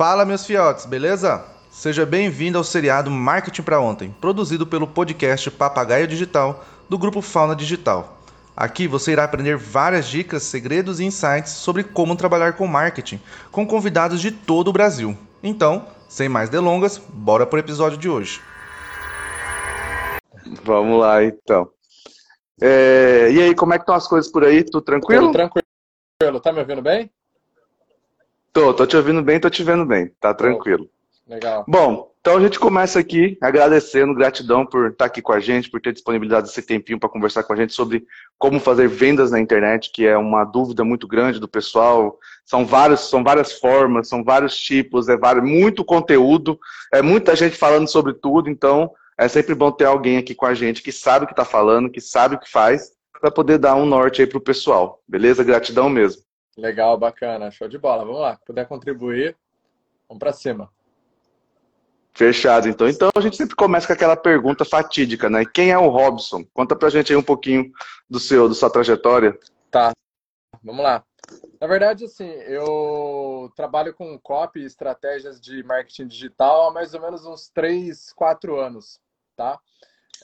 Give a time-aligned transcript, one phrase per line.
[0.00, 1.44] Fala, meus fiotes, beleza?
[1.70, 7.54] Seja bem-vindo ao seriado Marketing para Ontem, produzido pelo podcast Papagaio Digital do grupo Fauna
[7.54, 8.18] Digital.
[8.56, 13.20] Aqui você irá aprender várias dicas, segredos e insights sobre como trabalhar com marketing
[13.52, 15.14] com convidados de todo o Brasil.
[15.42, 18.40] Então, sem mais delongas, bora pro episódio de hoje.
[20.64, 21.68] Vamos lá, então.
[22.58, 24.64] É, e aí, como é que estão as coisas por aí?
[24.64, 25.26] Tudo tranquilo?
[25.26, 26.40] Tudo tranquilo.
[26.42, 27.12] Tá me ouvindo bem?
[28.52, 30.10] Tô, tô te ouvindo bem, tô te vendo bem.
[30.20, 30.88] Tá tranquilo.
[31.26, 31.64] Legal.
[31.68, 35.80] Bom, então a gente começa aqui agradecendo, gratidão por estar aqui com a gente, por
[35.80, 38.04] ter disponibilidade esse tempinho para conversar com a gente sobre
[38.36, 42.18] como fazer vendas na internet, que é uma dúvida muito grande do pessoal.
[42.44, 46.58] São vários, são várias formas, são vários tipos, é vários, muito conteúdo,
[46.92, 50.54] é muita gente falando sobre tudo, então é sempre bom ter alguém aqui com a
[50.54, 52.90] gente que sabe o que está falando, que sabe o que faz,
[53.20, 55.00] para poder dar um norte aí pro pessoal.
[55.06, 55.44] Beleza?
[55.44, 56.22] Gratidão mesmo.
[56.56, 58.04] Legal, bacana, show de bola.
[58.04, 59.36] Vamos lá, puder contribuir,
[60.08, 60.70] vamos para cima.
[62.12, 62.88] Fechado, então.
[62.88, 65.44] Então a gente sempre começa com aquela pergunta fatídica, né?
[65.44, 66.44] Quem é o Robson?
[66.52, 67.70] Conta pra gente aí um pouquinho
[68.08, 69.38] do seu, da sua trajetória.
[69.70, 69.92] Tá,
[70.62, 71.04] vamos lá.
[71.60, 77.00] Na verdade, assim, eu trabalho com copy e estratégias de marketing digital há mais ou
[77.00, 79.00] menos uns 3, 4 anos,
[79.36, 79.58] tá?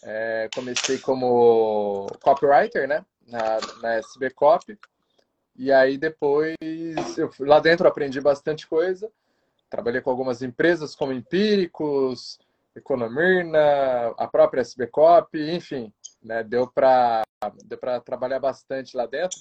[0.03, 3.05] É, comecei como copywriter, né?
[3.27, 4.79] Na, na SB Copy.
[5.59, 6.57] E aí depois,
[7.17, 9.11] eu, lá dentro aprendi bastante coisa.
[9.71, 12.39] Trabalhei com algumas empresas como Empíricos,
[12.75, 17.23] Economirna, a própria SB Cop, enfim, né, deu para
[17.65, 19.39] deu trabalhar bastante lá dentro.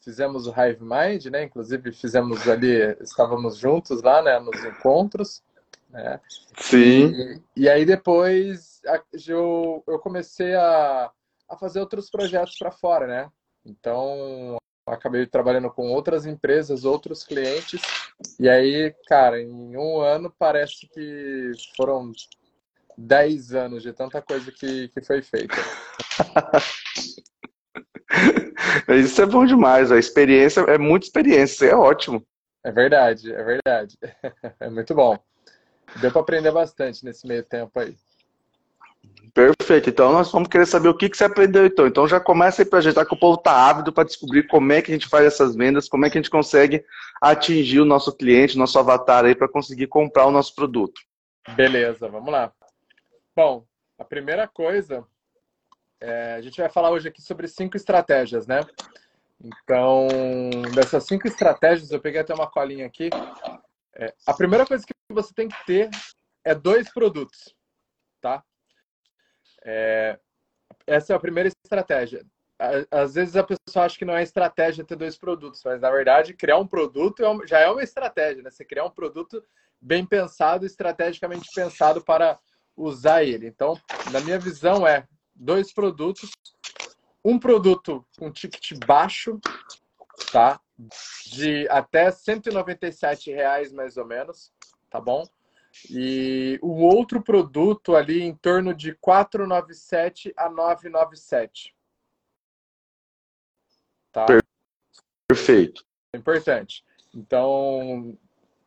[0.00, 5.42] Fizemos o Hive Mind, né, inclusive fizemos ali, estávamos juntos lá né, nos encontros.
[5.90, 6.20] Né,
[6.56, 7.12] Sim.
[7.56, 8.80] E, e aí depois
[9.26, 11.10] eu, eu comecei a,
[11.48, 13.30] a fazer outros projetos para fora, né?
[13.64, 14.57] Então,
[14.90, 17.80] acabei trabalhando com outras empresas, outros clientes.
[18.38, 22.12] E aí, cara, em um ano parece que foram
[22.96, 25.56] 10 anos de tanta coisa que, que foi feita.
[28.88, 29.92] Isso é bom demais.
[29.92, 32.24] A experiência é muita experiência, é ótimo.
[32.64, 33.96] É verdade, é verdade.
[34.60, 35.16] É muito bom.
[36.00, 37.96] Deu para aprender bastante nesse meio tempo aí.
[39.34, 39.90] Perfeito.
[39.90, 41.86] Então nós vamos querer saber o que, que você aprendeu então.
[41.86, 44.46] Então já começa aí para a gente, tá que o povo tá ávido para descobrir
[44.46, 46.84] como é que a gente faz essas vendas, como é que a gente consegue
[47.20, 51.00] atingir o nosso cliente, nosso avatar aí para conseguir comprar o nosso produto.
[51.54, 52.52] Beleza, vamos lá.
[53.34, 53.64] Bom,
[53.98, 55.04] a primeira coisa,
[56.00, 58.60] é, a gente vai falar hoje aqui sobre cinco estratégias, né?
[59.40, 60.08] Então,
[60.74, 63.10] dessas cinco estratégias, eu peguei até uma colinha aqui.
[63.94, 65.90] É, a primeira coisa que você tem que ter
[66.44, 67.54] é dois produtos,
[68.20, 68.42] tá?
[69.70, 70.18] É,
[70.86, 72.24] essa é a primeira estratégia.
[72.90, 76.34] Às vezes a pessoa acha que não é estratégia ter dois produtos, mas na verdade
[76.34, 78.50] criar um produto é já é uma estratégia, né?
[78.50, 79.44] Você criar um produto
[79.80, 82.38] bem pensado, estrategicamente pensado para
[82.74, 83.46] usar ele.
[83.46, 83.78] Então,
[84.10, 86.30] na minha visão é dois produtos,
[87.22, 89.38] um produto com ticket baixo,
[90.32, 90.58] tá?
[91.26, 94.50] De até 197 reais mais ou menos,
[94.90, 95.28] tá bom?
[95.90, 101.74] E o outro produto ali em torno de 497 a 997.
[104.12, 104.26] Tá?
[105.28, 105.84] Perfeito.
[106.14, 106.84] Importante.
[107.14, 108.16] Então,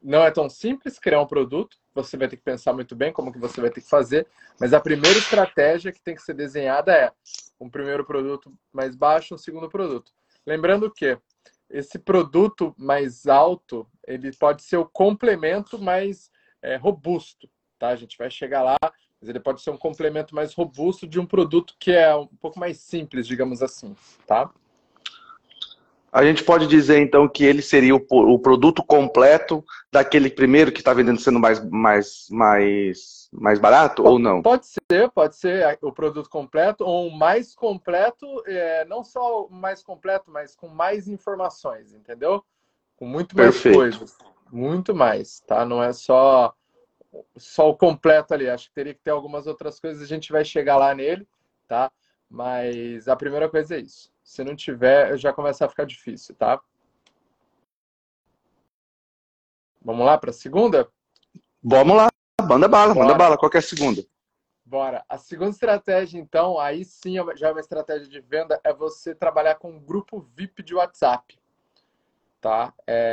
[0.02, 1.78] não é tão simples criar um produto.
[1.94, 4.28] Você vai ter que pensar muito bem como que você vai ter que fazer.
[4.60, 7.12] Mas a primeira estratégia que tem que ser desenhada é
[7.60, 10.12] um primeiro produto mais baixo, um segundo produto.
[10.46, 11.18] Lembrando que
[11.70, 17.90] esse produto mais alto, ele pode ser o complemento mais é, robusto, tá?
[17.90, 18.78] A gente vai chegar lá,
[19.20, 22.60] mas ele pode ser um complemento mais robusto de um produto que é um pouco
[22.60, 23.96] mais simples, digamos assim,
[24.26, 24.50] tá?
[26.12, 30.80] A gente pode dizer então que ele seria o, o produto completo daquele primeiro que
[30.80, 34.42] está vendendo sendo mais, mais, mais, mais barato pode, ou não?
[34.42, 39.50] Pode ser, pode ser o produto completo ou o mais completo, é, não só o
[39.50, 42.44] mais completo, mas com mais informações, entendeu?
[42.98, 43.78] Com muito mais Perfeito.
[43.78, 44.18] coisas.
[44.52, 45.66] Muito mais, tá?
[45.66, 46.54] Não é só
[47.36, 48.50] só o completo ali.
[48.50, 51.28] Acho que teria que ter algumas outras coisas, a gente vai chegar lá nele,
[51.68, 51.92] tá?
[52.30, 54.12] Mas a primeira coisa é isso.
[54.24, 56.62] Se não tiver, já começa a ficar difícil, tá?
[59.82, 60.88] Vamos lá para a segunda?
[61.64, 62.10] Vamos lá,
[62.42, 63.08] manda bala, Bora.
[63.08, 63.38] manda bala.
[63.38, 64.06] Qual é a segunda?
[64.64, 65.04] Bora.
[65.10, 69.14] A segunda estratégia, então, aí sim é já é uma estratégia de venda, é você
[69.14, 71.38] trabalhar com um grupo VIP de WhatsApp,
[72.40, 72.74] tá?
[72.88, 73.12] É,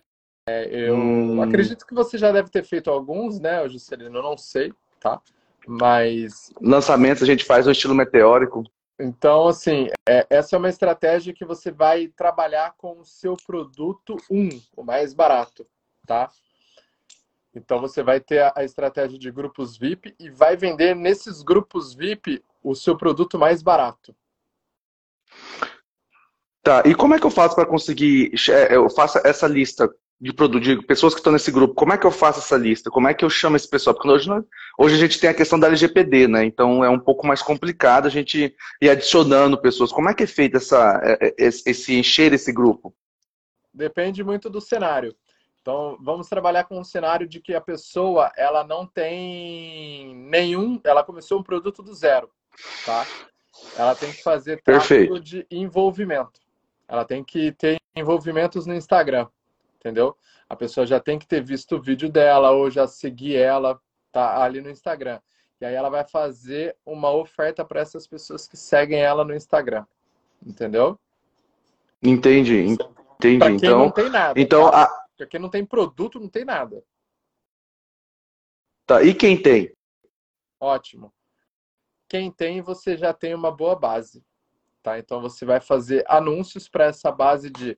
[0.48, 1.42] é, eu Hum.
[1.42, 4.18] acredito que você já deve ter feito alguns, né, Juscelino?
[4.18, 5.20] Eu não sei, tá?
[5.66, 8.64] Mas, Lançamentos a gente faz no estilo meteórico.
[8.98, 14.16] então, assim, é, essa é uma estratégia que você vai trabalhar com o seu produto
[14.30, 15.66] 1, o mais barato,
[16.06, 16.30] tá?
[17.54, 22.42] Então você vai ter a estratégia de grupos VIP e vai vender nesses grupos VIP
[22.62, 24.14] o seu produto mais barato.
[26.62, 29.88] Tá, e como é que eu faço para conseguir, é, eu faço essa lista
[30.20, 32.90] de produtos, de pessoas que estão nesse grupo, como é que eu faço essa lista?
[32.90, 33.94] Como é que eu chamo esse pessoal?
[33.94, 34.28] Porque hoje,
[34.76, 36.44] hoje a gente tem a questão da LGPD, né?
[36.44, 39.92] Então é um pouco mais complicado a gente ir adicionando pessoas.
[39.92, 42.92] Como é que é feito essa, é, é, esse encher esse grupo?
[43.72, 45.14] Depende muito do cenário.
[45.60, 51.04] Então vamos trabalhar com um cenário de que a pessoa ela não tem nenhum, ela
[51.04, 52.28] começou um produto do zero,
[52.84, 53.06] tá?
[53.76, 56.40] Ela tem que fazer tráfego de envolvimento.
[56.88, 59.28] Ela tem que ter envolvimentos no Instagram
[59.78, 60.16] entendeu?
[60.48, 63.80] A pessoa já tem que ter visto o vídeo dela ou já seguir ela,
[64.12, 65.20] tá ali no Instagram.
[65.60, 69.84] E aí ela vai fazer uma oferta para essas pessoas que seguem ela no Instagram.
[70.44, 70.98] Entendeu?
[72.02, 73.38] Entendi, entendi.
[73.38, 74.40] Pra quem então, não tem nada.
[74.40, 74.84] Então, tá?
[74.84, 75.08] a...
[75.16, 76.84] Pra quem não tem produto, não tem nada.
[78.86, 79.74] Tá, e quem tem?
[80.60, 81.12] Ótimo.
[82.08, 84.24] Quem tem, você já tem uma boa base.
[84.82, 84.98] Tá?
[84.98, 87.76] Então você vai fazer anúncios para essa base de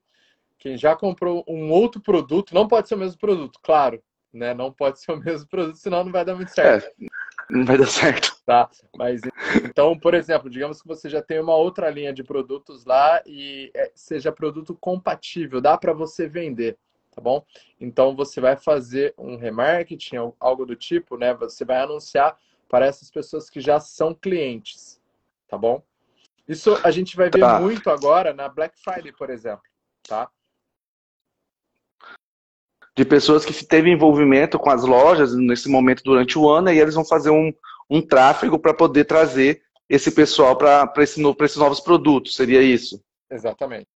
[0.60, 4.00] quem já comprou um outro produto, não pode ser o mesmo produto, claro,
[4.32, 4.52] né?
[4.52, 6.86] Não pode ser o mesmo produto, senão não vai dar muito certo.
[6.86, 7.06] É,
[7.50, 8.36] não vai dar certo.
[8.44, 9.22] Tá, mas
[9.64, 13.70] então, por exemplo, digamos que você já tem uma outra linha de produtos lá e
[13.74, 16.76] é, seja produto compatível, dá para você vender,
[17.10, 17.42] tá bom?
[17.80, 21.32] Então você vai fazer um remarketing, algo do tipo, né?
[21.34, 22.36] Você vai anunciar
[22.68, 25.00] para essas pessoas que já são clientes,
[25.48, 25.82] tá bom?
[26.46, 27.60] Isso a gente vai ver tá.
[27.60, 29.62] muito agora na Black Friday, por exemplo,
[30.02, 30.28] tá?
[33.00, 36.94] De pessoas que teve envolvimento com as lojas nesse momento durante o ano, e eles
[36.94, 37.50] vão fazer um,
[37.88, 42.36] um tráfego para poder trazer esse pessoal para esse, esses novos produtos.
[42.36, 43.02] Seria isso?
[43.30, 43.88] Exatamente.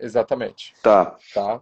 [0.00, 0.74] Exatamente.
[0.82, 1.16] Tá.
[1.32, 1.60] Tá.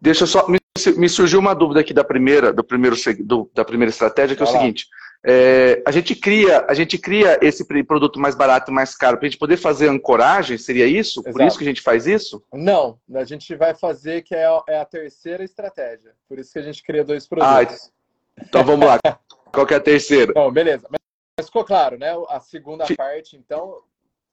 [0.00, 0.48] Deixa eu só.
[0.48, 0.58] Me,
[0.96, 4.48] me surgiu uma dúvida aqui da primeira, do primeiro, do, da primeira estratégia, que Vai
[4.48, 4.60] é o lá.
[4.60, 4.88] seguinte.
[5.24, 9.26] É, a gente cria, a gente cria esse produto mais barato e mais caro para
[9.26, 11.20] a gente poder fazer ancoragem, seria isso?
[11.20, 11.32] Exato.
[11.32, 12.42] Por isso que a gente faz isso?
[12.52, 16.12] Não, a gente vai fazer que é a, é a terceira estratégia.
[16.28, 17.92] Por isso que a gente cria dois produtos.
[18.36, 18.98] Ah, então vamos lá.
[19.52, 20.32] Qual que é a terceira?
[20.32, 20.88] Bom, beleza.
[20.90, 22.10] Mas ficou claro, né?
[22.28, 23.80] A segunda parte, então,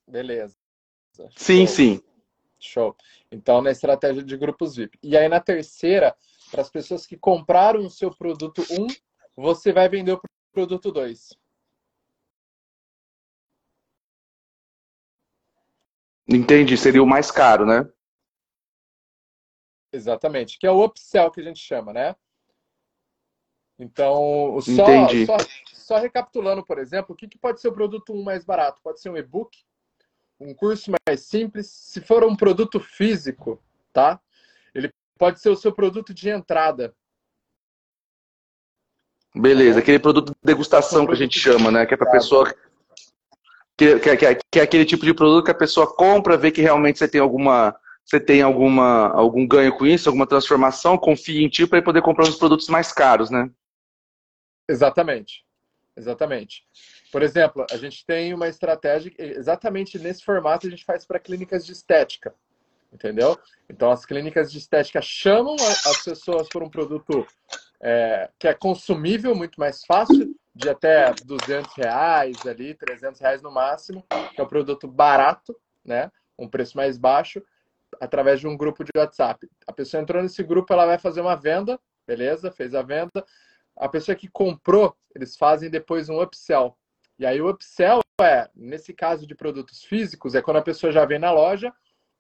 [0.08, 0.56] beleza.
[1.36, 1.76] Sim, Show.
[1.76, 2.02] sim.
[2.60, 2.96] Show.
[3.32, 4.98] Então, na estratégia de grupos VIP.
[5.04, 6.16] E aí, na terceira,
[6.50, 8.88] para as pessoas que compraram o seu produto 1, um,
[9.36, 10.22] você vai vender o
[10.52, 11.38] produto 2.
[16.28, 17.90] Entendi, seria o mais caro, né?
[19.92, 22.16] Exatamente, que é o upsell que a gente chama, né?
[23.80, 24.86] Então, só,
[25.26, 25.38] só,
[25.74, 28.82] só, recapitulando, por exemplo, o que, que pode ser o produto 1 mais barato?
[28.84, 29.58] Pode ser um e-book,
[30.40, 31.68] um curso mais simples.
[31.68, 33.64] Se for um produto físico,
[33.94, 34.20] tá?
[34.76, 36.94] Ele pode ser o seu produto de entrada.
[39.36, 41.86] Beleza, aquele produto de degustação que a gente chama, né?
[41.86, 42.52] Que é para pessoa.
[43.78, 46.62] Que, que, que, que, é aquele tipo de produto que a pessoa compra, vê que
[46.62, 47.76] realmente você tem alguma.
[48.04, 52.28] Você tem alguma, algum ganho com isso, alguma transformação, confia em ti para poder comprar
[52.28, 53.52] os produtos mais caros, né?
[54.68, 55.46] Exatamente.
[55.96, 56.64] Exatamente.
[57.12, 61.66] Por exemplo, a gente tem uma estratégia exatamente nesse formato a gente faz para clínicas
[61.66, 62.34] de estética,
[62.94, 63.38] entendeu?
[63.70, 67.28] Então as clínicas de estética chamam as pessoas por um produto
[67.82, 73.52] é, que é consumível, muito mais fácil, de até 200 reais ali, 300 reais no
[73.52, 75.56] máximo, que é um produto barato,
[75.86, 76.12] né?
[76.38, 77.42] Um preço mais baixo,
[78.00, 79.50] através de um grupo de WhatsApp.
[79.66, 82.52] A pessoa entrou nesse grupo, ela vai fazer uma venda, beleza?
[82.52, 83.26] Fez a venda.
[83.78, 86.78] A pessoa que comprou, eles fazem depois um upsell.
[87.18, 91.06] E aí o upsell é, nesse caso de produtos físicos, é quando a pessoa já
[91.06, 91.74] vem na loja,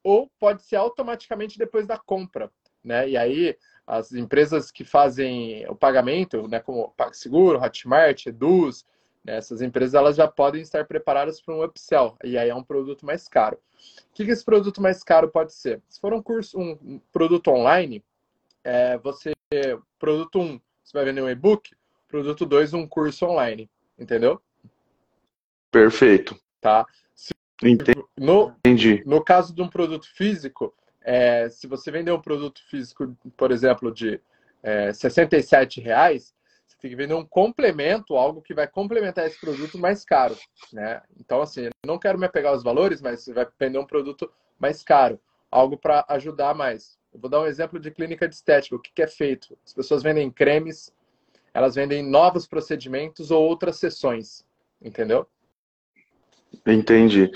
[0.03, 2.49] ou pode ser automaticamente depois da compra,
[2.83, 3.09] né?
[3.09, 3.57] E aí
[3.89, 8.85] as empresas que fazem o pagamento, né, como PagSeguro, Hotmart, Eduz,
[9.23, 12.63] né, essas empresas elas já podem estar preparadas para um upsell, e aí é um
[12.63, 13.57] produto mais caro.
[13.57, 15.81] O que, que esse produto mais caro pode ser?
[15.89, 18.03] Se for um curso, um produto online,
[18.63, 19.33] é, você,
[19.97, 21.71] produto 1, um, você vai vender um e-book,
[22.07, 23.67] produto 2, um curso online,
[23.97, 24.39] entendeu?
[25.71, 26.39] Perfeito.
[26.61, 26.85] Tá?
[27.15, 28.05] Se, Entendi.
[28.15, 28.55] No,
[29.05, 33.91] no caso de um produto físico, é, se você vender um produto físico, por exemplo,
[33.91, 34.21] de
[34.61, 36.33] é, 67 reais,
[36.65, 40.37] você tem que vender um complemento, algo que vai complementar esse produto mais caro,
[40.71, 41.01] né?
[41.19, 44.83] Então, assim, não quero me apegar aos valores, mas você vai vender um produto mais
[44.83, 46.97] caro, algo para ajudar mais.
[47.13, 48.75] Eu vou dar um exemplo de clínica de estética.
[48.75, 49.57] O que, que é feito?
[49.65, 50.93] As pessoas vendem cremes,
[51.53, 54.45] elas vendem novos procedimentos ou outras sessões,
[54.81, 55.27] entendeu?
[56.65, 57.31] Entendi.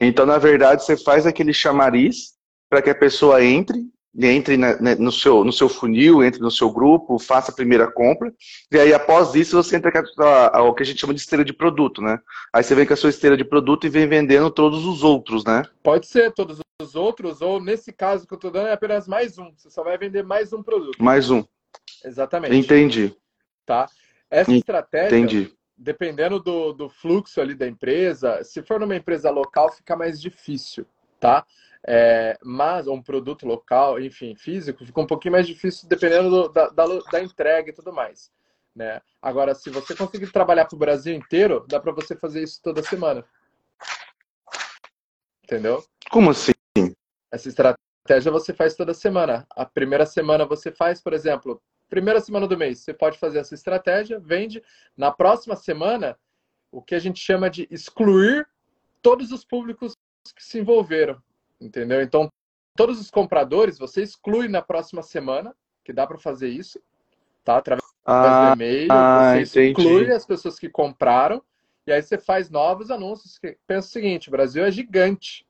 [0.00, 2.37] Então, na verdade, você faz aquele chamariz
[2.68, 7.18] para que a pessoa entre, entre no, seu, no seu funil, entre no seu grupo,
[7.18, 8.32] faça a primeira compra,
[8.70, 11.44] e aí após isso você entra com a, o que a gente chama de esteira
[11.44, 12.18] de produto, né?
[12.52, 15.44] Aí você vem com a sua esteira de produto e vem vendendo todos os outros,
[15.44, 15.62] né?
[15.82, 19.38] Pode ser todos os outros, ou nesse caso que eu estou dando é apenas mais
[19.38, 19.52] um.
[19.56, 21.02] Você só vai vender mais um produto.
[21.02, 21.44] Mais um.
[22.04, 22.56] Exatamente.
[22.56, 23.14] Entendi.
[23.66, 23.88] Tá?
[24.30, 25.52] Essa estratégia, Entendi.
[25.76, 30.86] dependendo do, do fluxo ali da empresa, se for numa empresa local, fica mais difícil,
[31.18, 31.44] tá?
[31.86, 36.68] É, mas um produto local, enfim, físico, fica um pouquinho mais difícil dependendo do, da,
[36.68, 38.30] da, da, entrega e tudo mais.
[38.74, 39.00] Né?
[39.22, 42.82] Agora, se você conseguir trabalhar para o Brasil inteiro, dá para você fazer isso toda
[42.82, 43.24] semana.
[45.42, 45.84] Entendeu?
[46.10, 46.52] Como assim?
[47.32, 49.46] Essa estratégia você faz toda semana.
[49.50, 53.54] A primeira semana você faz, por exemplo, primeira semana do mês, você pode fazer essa
[53.54, 54.62] estratégia, vende.
[54.96, 56.18] Na próxima semana,
[56.70, 58.46] o que a gente chama de excluir
[59.02, 59.94] todos os públicos
[60.36, 61.20] que se envolveram.
[61.60, 62.00] Entendeu?
[62.02, 62.30] Então,
[62.76, 66.80] todos os compradores você exclui na próxima semana, que dá para fazer isso,
[67.44, 67.56] tá?
[67.56, 69.88] Através ah, do e-mail, ah, você entendi.
[69.88, 71.42] exclui as pessoas que compraram
[71.86, 73.40] e aí você faz novos anúncios.
[73.66, 75.46] Pensa o seguinte, o Brasil é gigante.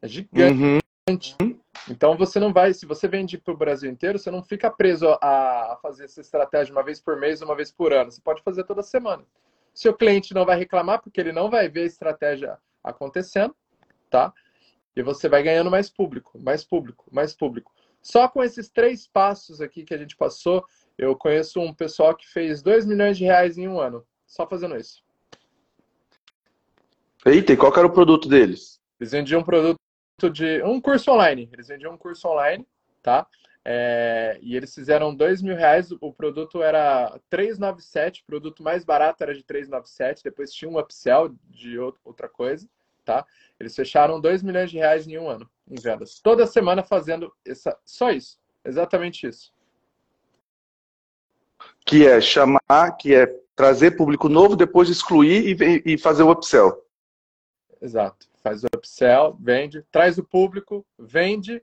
[0.00, 1.36] É gigante.
[1.40, 1.58] Uhum.
[1.88, 5.06] Então você não vai, se você vende para o Brasil inteiro, você não fica preso
[5.20, 8.10] a, fazer essa estratégia uma vez por mês, uma vez por ano.
[8.10, 9.24] Você pode fazer toda semana.
[9.74, 13.54] Seu cliente não vai reclamar porque ele não vai ver a estratégia acontecendo,
[14.10, 14.32] tá?
[14.94, 17.72] E você vai ganhando mais público, mais público, mais público.
[18.02, 20.64] Só com esses três passos aqui que a gente passou,
[20.98, 24.76] eu conheço um pessoal que fez 2 milhões de reais em um ano, só fazendo
[24.76, 25.02] isso.
[27.24, 28.80] Eita, e qual era o produto deles?
[28.98, 29.78] Eles vendiam um produto
[30.32, 31.48] de um curso online.
[31.52, 32.66] Eles vendiam um curso online,
[33.00, 33.26] tá?
[33.64, 35.92] É, e eles fizeram 2 mil reais.
[36.00, 40.24] O produto era 397, o produto mais barato era de 397.
[40.24, 42.68] Depois tinha um upsell de outra coisa,
[43.04, 43.26] tá?
[43.58, 46.20] Eles fecharam 2 milhões de reais em um ano em vendas.
[46.20, 48.38] Toda semana fazendo essa, só isso.
[48.64, 49.52] Exatamente isso.
[51.86, 56.84] Que é chamar, que é trazer público novo, depois excluir e, e fazer o upsell.
[57.80, 58.28] Exato.
[58.42, 61.62] Faz o upsell, vende, traz o público, vende.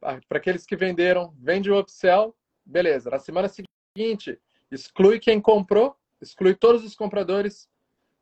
[0.00, 3.10] Para aqueles que venderam, vende o upsell, beleza.
[3.10, 4.38] Na semana seguinte,
[4.70, 7.68] exclui quem comprou, exclui todos os compradores,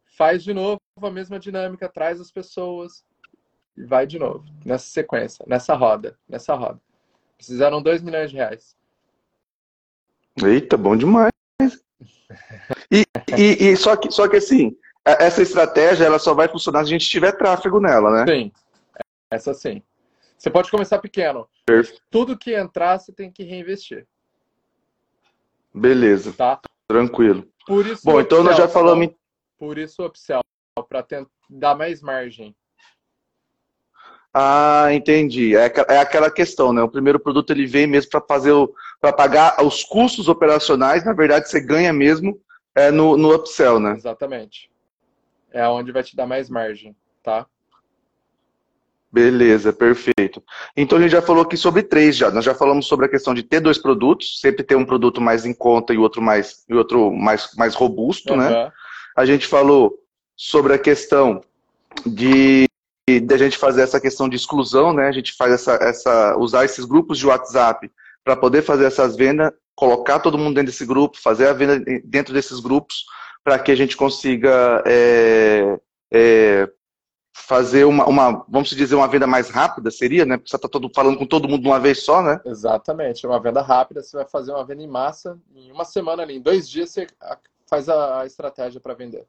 [0.05, 3.05] faz de novo a mesma dinâmica, traz as pessoas
[3.77, 6.81] e vai de novo, nessa sequência, nessa roda, nessa roda.
[7.37, 8.77] Precisaram 2 milhões de reais.
[10.45, 11.33] Eita, bom demais.
[12.91, 13.05] E,
[13.37, 16.99] e, e, só, que, só que assim, essa estratégia ela só vai funcionar se a
[16.99, 18.33] gente tiver tráfego nela, né?
[18.33, 18.53] Sim,
[19.31, 19.83] essa sim.
[20.37, 21.49] Você pode começar pequeno.
[21.67, 22.03] Perfeito.
[22.11, 24.07] Tudo que entrar, você tem que reinvestir.
[25.75, 26.33] Beleza.
[26.33, 26.61] Tá?
[26.89, 27.47] Tranquilo.
[27.67, 29.11] Por isso Bom, então nós já falamos.
[29.59, 30.07] Por isso o
[30.91, 31.07] para
[31.49, 32.55] dar mais margem.
[34.35, 35.57] Ah, entendi.
[35.57, 36.83] É, é aquela questão, né?
[36.83, 41.05] O primeiro produto ele vem mesmo para fazer o, para pagar os custos operacionais.
[41.05, 42.41] Na verdade, você ganha mesmo
[42.75, 43.95] é, no, no upsell, né?
[43.97, 44.71] Exatamente.
[45.53, 47.47] É onde vai te dar mais margem, tá?
[49.13, 50.43] Beleza, perfeito.
[50.77, 52.31] Então a gente já falou aqui sobre três já.
[52.31, 55.45] Nós já falamos sobre a questão de ter dois produtos, sempre ter um produto mais
[55.45, 58.39] em conta e outro mais e outro mais, mais robusto, uhum.
[58.39, 58.71] né?
[59.17, 60.01] A gente falou
[60.43, 61.43] sobre a questão
[62.07, 62.65] de,
[63.07, 65.07] a gente fazer essa questão de exclusão, né?
[65.07, 67.93] A gente faz essa, essa usar esses grupos de WhatsApp
[68.25, 72.33] para poder fazer essas vendas, colocar todo mundo dentro desse grupo, fazer a venda dentro
[72.33, 73.05] desses grupos,
[73.45, 75.79] para que a gente consiga é,
[76.11, 76.71] é,
[77.37, 80.39] fazer uma, uma, vamos dizer, uma venda mais rápida, seria, né?
[80.39, 82.41] Porque você está todo, falando com todo mundo de uma vez só, né?
[82.47, 86.37] Exatamente, uma venda rápida, você vai fazer uma venda em massa, em uma semana ali,
[86.37, 87.07] em dois dias você
[87.69, 89.27] faz a estratégia para vender.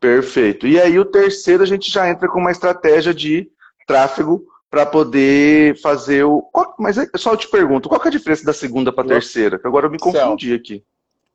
[0.00, 0.66] Perfeito.
[0.66, 3.50] E aí o terceiro a gente já entra com uma estratégia de
[3.86, 6.42] tráfego para poder fazer o.
[6.42, 6.74] Qual...
[6.78, 9.58] Mas é só eu te pergunto, qual é a diferença da segunda para a terceira?
[9.58, 10.84] Que agora eu me confundi aqui.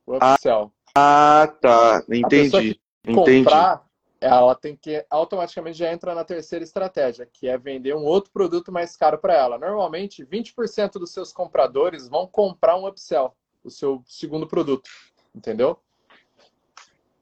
[0.06, 0.72] Upsell.
[0.94, 2.02] Ah, tá.
[2.08, 2.80] Entendi.
[3.04, 3.44] Entendi.
[3.44, 3.84] Comprar,
[4.20, 8.70] ela tem que automaticamente já entra na terceira estratégia, que é vender um outro produto
[8.70, 9.58] mais caro para ela.
[9.58, 14.88] Normalmente, 20% dos seus compradores vão comprar um upsell, o seu segundo produto.
[15.34, 15.78] Entendeu?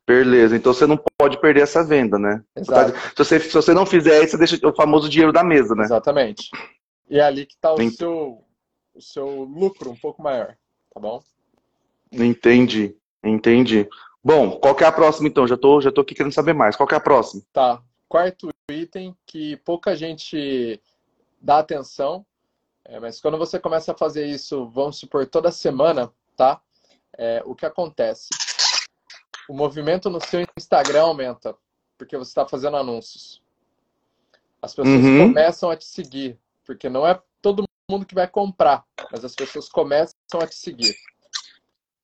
[0.07, 2.43] Beleza, então você não pode perder essa venda, né?
[2.57, 2.99] Exato.
[2.99, 5.85] Se você, se você não fizer isso, você deixa o famoso dinheiro da mesa, né?
[5.85, 6.51] Exatamente.
[7.11, 8.43] E é ali que está o, seu,
[8.95, 10.57] o seu lucro um pouco maior,
[10.95, 11.23] tá bom?
[12.11, 13.87] Entendi, entendi.
[14.25, 15.47] Bom, qual que é a próxima então?
[15.47, 16.75] Já tô, já tô aqui querendo saber mais.
[16.75, 17.43] Qual que é a próxima?
[17.53, 17.83] Tá.
[18.09, 20.81] Quarto item que pouca gente
[21.41, 22.25] dá atenção,
[22.85, 26.61] é, mas quando você começa a fazer isso, vamos supor, toda semana, tá?
[27.19, 28.31] É, o que acontece?
[29.51, 31.57] O movimento no seu Instagram aumenta,
[31.99, 33.43] porque você está fazendo anúncios.
[34.63, 35.27] As pessoas uhum.
[35.27, 39.69] começam a te seguir, porque não é todo mundo que vai comprar, mas as pessoas
[39.69, 40.95] começam a te seguir.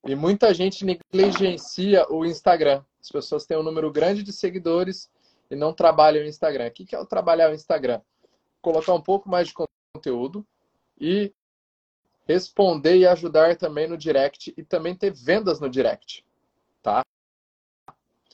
[0.04, 2.82] E muita gente negligencia o Instagram.
[3.00, 5.08] As pessoas têm um número grande de seguidores
[5.48, 6.66] e não trabalham o Instagram.
[6.66, 8.00] O que é o trabalhar o Instagram?
[8.60, 9.54] Colocar um pouco mais de
[9.94, 10.44] conteúdo
[11.00, 11.32] e
[12.26, 16.25] responder e ajudar também no direct e também ter vendas no direct,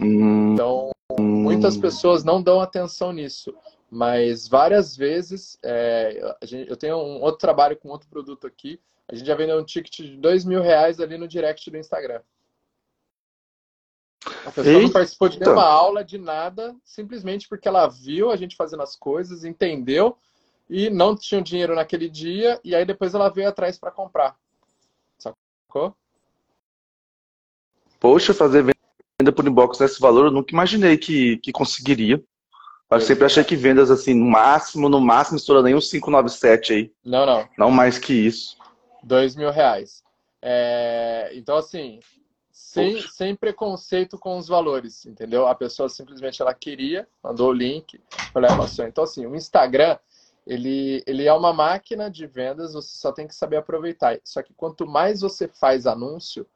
[0.02, 3.54] então, muitas pessoas não dão atenção nisso,
[3.90, 6.36] mas várias vezes é,
[6.68, 9.96] eu tenho um outro trabalho com outro produto aqui, a gente já vendeu um ticket
[10.00, 12.20] de dois mil reais ali no direct do Instagram.
[14.46, 14.82] A pessoa Eita.
[14.82, 18.96] não participou de nenhuma aula, de nada, simplesmente porque ela viu a gente fazendo as
[18.96, 20.16] coisas, entendeu
[20.70, 24.36] e não tinha dinheiro naquele dia, e aí depois ela veio atrás para comprar.
[25.18, 25.94] Sacou?
[28.00, 28.64] Poxa, fazer
[29.22, 32.22] venda por inbox nesse valor, eu nunca imaginei que, que conseguiria.
[32.90, 36.92] Eu sempre achei que vendas assim, no máximo, no máximo, estourando aí uns 597 aí.
[37.02, 37.48] Não, não.
[37.56, 38.58] Não mais que isso.
[39.02, 40.02] Dois mil reais.
[40.42, 41.30] É...
[41.32, 42.00] Então, assim,
[42.50, 45.46] sem, sem preconceito com os valores, entendeu?
[45.46, 47.98] A pessoa simplesmente ela queria, mandou o link,
[48.30, 49.96] falei, ah, Então, assim, o Instagram,
[50.46, 54.18] ele, ele é uma máquina de vendas, você só tem que saber aproveitar.
[54.22, 56.46] Só que quanto mais você faz anúncio,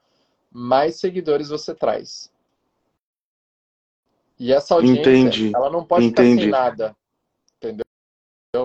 [0.52, 2.30] mais seguidores você traz.
[4.38, 5.52] E essa audiência, Entendi.
[5.54, 6.30] ela não pode Entendi.
[6.30, 6.96] ficar sem nada.
[7.56, 7.84] Entendeu?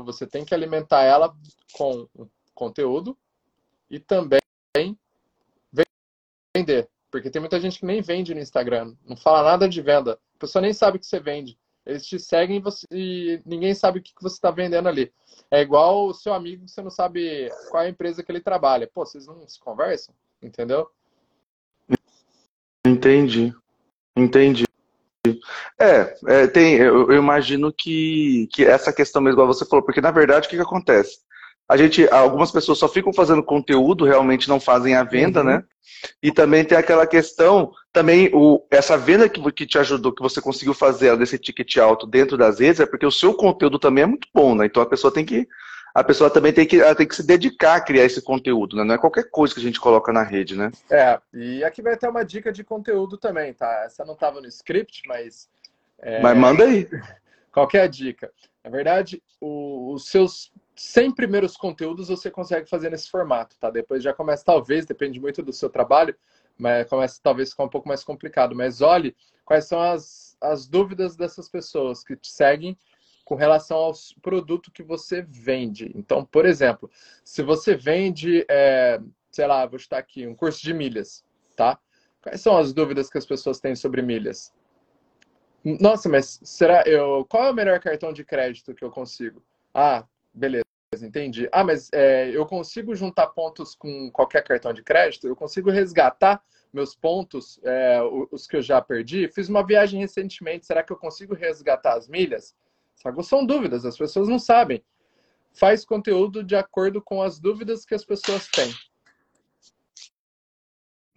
[0.05, 1.33] Você tem que alimentar ela
[1.73, 2.07] com
[2.53, 3.17] conteúdo
[3.89, 4.41] e também
[6.55, 6.89] vender.
[7.09, 10.13] Porque tem muita gente que nem vende no Instagram, não fala nada de venda.
[10.35, 11.57] A pessoa nem sabe que você vende.
[11.85, 15.11] Eles te seguem e, você, e ninguém sabe o que, que você está vendendo ali.
[15.49, 18.89] É igual o seu amigo, você não sabe qual é a empresa que ele trabalha.
[18.93, 20.13] Pô, vocês não se conversam?
[20.41, 20.89] Entendeu?
[22.85, 23.53] Entendi.
[24.15, 24.65] Entendi.
[25.79, 30.01] É, é tem, eu, eu, imagino que, que essa questão mesmo, igual você falou, porque
[30.01, 31.19] na verdade o que, que acontece?
[31.71, 35.45] a gente, algumas pessoas só ficam fazendo conteúdo, realmente não fazem a venda, uhum.
[35.45, 35.63] né?
[36.21, 40.41] E também tem aquela questão, também o, essa venda que, que te ajudou, que você
[40.41, 44.07] conseguiu fazer desse ticket alto dentro das redes, é porque o seu conteúdo também é
[44.07, 44.65] muito bom, né?
[44.65, 45.47] Então a pessoa tem que,
[45.93, 48.83] a pessoa também tem que, tem que se dedicar a criar esse conteúdo, né?
[48.83, 50.71] Não é qualquer coisa que a gente coloca na rede, né?
[50.89, 53.83] É, e aqui vai ter uma dica de conteúdo também, tá?
[53.85, 55.49] Essa não estava no script, mas.
[55.99, 56.21] É...
[56.21, 56.87] Mas manda aí.
[57.51, 58.31] Qual é a dica?
[58.63, 63.69] Na verdade, o, os seus 100 primeiros conteúdos você consegue fazer nesse formato, tá?
[63.69, 66.15] Depois já começa, talvez, depende muito do seu trabalho,
[66.57, 68.55] mas começa talvez ficar um pouco mais complicado.
[68.55, 72.77] Mas olhe quais são as, as dúvidas dessas pessoas que te seguem
[73.31, 75.89] com relação ao produto que você vende.
[75.95, 76.91] Então, por exemplo,
[77.23, 78.99] se você vende, é,
[79.31, 81.23] sei lá, vou estar aqui, um curso de milhas,
[81.55, 81.79] tá?
[82.21, 84.53] Quais são as dúvidas que as pessoas têm sobre milhas?
[85.63, 87.25] Nossa, mas será eu?
[87.29, 89.41] Qual é o melhor cartão de crédito que eu consigo?
[89.73, 90.65] Ah, beleza
[91.01, 91.47] entendi.
[91.53, 95.25] Ah, mas é, eu consigo juntar pontos com qualquer cartão de crédito?
[95.25, 99.29] Eu consigo resgatar meus pontos, é, os que eu já perdi?
[99.29, 102.53] Fiz uma viagem recentemente, será que eu consigo resgatar as milhas?
[103.23, 104.83] São dúvidas, as pessoas não sabem.
[105.53, 108.73] Faz conteúdo de acordo com as dúvidas que as pessoas têm.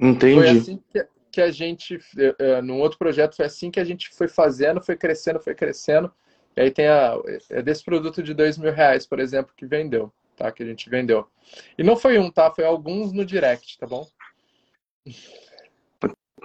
[0.00, 0.34] Entendi.
[0.34, 1.98] Foi assim que, que a gente,
[2.38, 6.12] é, num outro projeto, foi assim que a gente foi fazendo, foi crescendo, foi crescendo.
[6.56, 7.16] E aí tem a,
[7.50, 10.50] é desse produto de dois mil reais, por exemplo, que vendeu, tá?
[10.52, 11.28] Que a gente vendeu.
[11.76, 12.50] E não foi um, tá?
[12.50, 14.06] Foi alguns no direct, tá bom?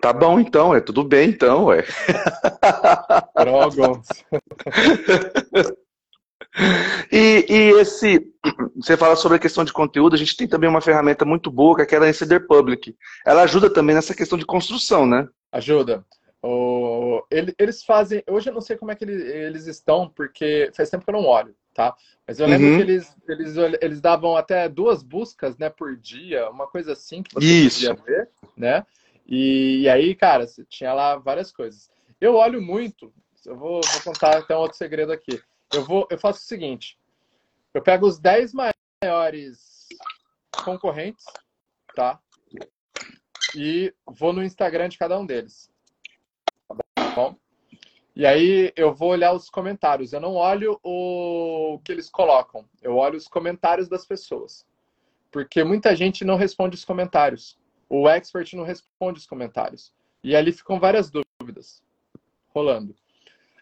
[0.02, 1.84] Tá bom, então, é tudo bem, então, ué.
[3.36, 4.08] Alguns.
[7.12, 8.34] E, e, esse,
[8.76, 11.76] você fala sobre a questão de conteúdo, a gente tem também uma ferramenta muito boa,
[11.76, 12.96] que é aquela Insider Public.
[13.26, 15.28] Ela ajuda também nessa questão de construção, né?
[15.52, 16.06] Ajuda.
[16.42, 18.24] O, ele, eles fazem.
[18.28, 21.14] Hoje eu não sei como é que eles, eles, estão, porque faz tempo que eu
[21.14, 21.94] não olho, tá?
[22.26, 22.78] Mas eu lembro uhum.
[22.78, 27.34] que eles, eles, eles davam até duas buscas né, por dia, uma coisa assim que
[27.34, 27.94] você Isso.
[27.94, 28.86] podia ver, né?
[29.30, 31.90] E, e, aí, cara, tinha lá várias coisas.
[32.20, 33.14] Eu olho muito,
[33.46, 35.42] eu vou, vou contar até um outro segredo aqui.
[35.74, 36.98] Eu, vou, eu faço o seguinte:
[37.74, 39.88] eu pego os 10 maiores
[40.64, 41.26] concorrentes,
[41.96, 42.20] tá?
[43.56, 45.70] E vou no Instagram de cada um deles
[47.20, 47.36] bom?
[48.16, 50.14] E aí eu vou olhar os comentários.
[50.14, 54.66] Eu não olho o que eles colocam, eu olho os comentários das pessoas.
[55.32, 57.58] Porque muita gente não responde os comentários.
[57.90, 59.92] O expert não responde os comentários.
[60.24, 61.84] E ali ficam várias dúvidas
[62.50, 62.96] rolando.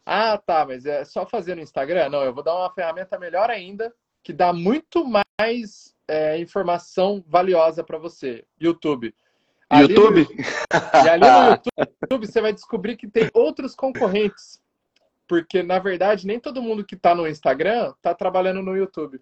[0.05, 2.09] Ah, tá, mas é só fazer no Instagram?
[2.09, 7.83] Não, eu vou dar uma ferramenta melhor ainda, que dá muito mais é, informação valiosa
[7.83, 8.45] para você.
[8.59, 9.13] YouTube.
[9.69, 10.27] Ali YouTube?
[10.33, 10.35] No,
[11.05, 14.61] e ali no YouTube você vai descobrir que tem outros concorrentes.
[15.27, 19.21] Porque, na verdade, nem todo mundo que está no Instagram está trabalhando no YouTube.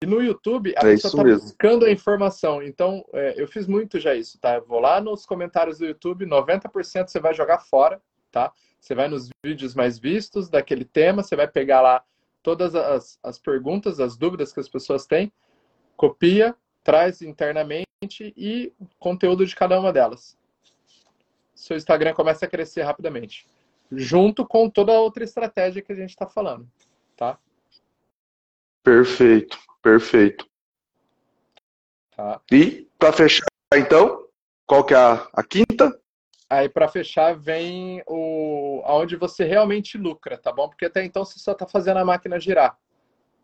[0.00, 2.62] E no YouTube, a é pessoa está buscando a informação.
[2.62, 4.54] Então, é, eu fiz muito já isso, tá?
[4.56, 8.52] Eu vou lá nos comentários do YouTube, 90% você vai jogar fora, tá?
[8.80, 12.04] Você vai nos vídeos mais vistos daquele tema, você vai pegar lá
[12.44, 15.32] todas as, as perguntas, as dúvidas que as pessoas têm,
[15.96, 17.84] copia, traz internamente
[18.20, 20.38] e conteúdo de cada uma delas.
[21.56, 23.48] Seu Instagram começa a crescer rapidamente,
[23.90, 26.70] junto com toda a outra estratégia que a gente está falando,
[27.16, 27.36] tá?
[28.82, 29.58] Perfeito.
[29.82, 30.46] Perfeito.
[32.16, 32.40] Tá.
[32.50, 34.26] E, para fechar, então,
[34.66, 35.98] qual que é a, a quinta?
[36.50, 40.68] Aí, para fechar, vem o aonde você realmente lucra, tá bom?
[40.68, 42.78] Porque até então você só está fazendo a máquina girar,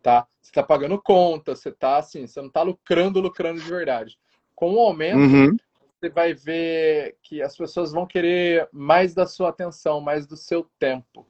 [0.03, 0.27] tá?
[0.41, 4.19] Você está pagando conta, você está assim, você não está lucrando, lucrando de verdade.
[4.55, 5.57] Com o aumento, uhum.
[6.01, 10.69] você vai ver que as pessoas vão querer mais da sua atenção, mais do seu
[10.79, 11.27] tempo,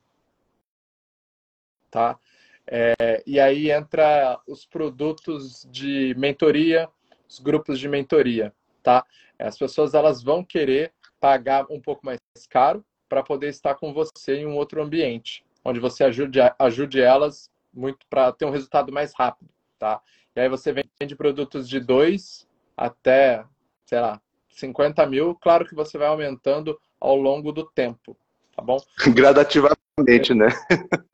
[1.90, 2.18] tá?
[2.66, 6.88] É, e aí entra os produtos de mentoria,
[7.28, 9.04] os grupos de mentoria, tá?
[9.38, 14.36] As pessoas elas vão querer pagar um pouco mais caro para poder estar com você
[14.36, 19.12] em um outro ambiente, onde você ajude, ajude elas muito para ter um resultado mais
[19.14, 20.00] rápido, tá?
[20.34, 23.44] E aí você vende produtos de 2 até,
[23.84, 28.16] sei lá, 50 mil, claro que você vai aumentando ao longo do tempo,
[28.54, 28.78] tá bom?
[29.14, 30.48] Gradativamente, né?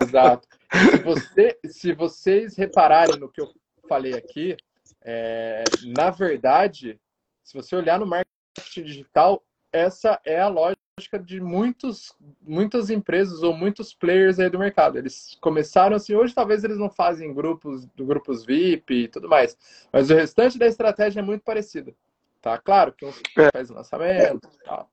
[0.00, 0.46] Exato.
[0.72, 3.52] Se, você, se vocês repararem no que eu
[3.88, 4.56] falei aqui,
[5.02, 7.00] é, na verdade,
[7.42, 13.54] se você olhar no marketing digital, essa é a lógica de muitos, muitas empresas ou
[13.54, 14.98] muitos players aí do mercado.
[14.98, 19.56] Eles começaram assim, hoje talvez eles não fazem grupos, grupos VIP e tudo mais,
[19.92, 21.94] mas o restante da estratégia é muito parecida.
[22.40, 23.50] Tá claro que um é.
[23.52, 24.86] faz lançamento, tá.